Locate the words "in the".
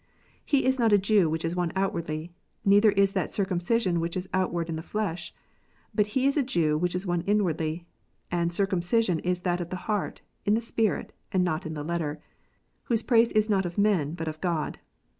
4.67-4.81, 10.43-10.59, 11.67-11.83